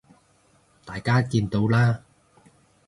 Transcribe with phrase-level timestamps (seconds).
[0.83, 2.01] 大家見到啦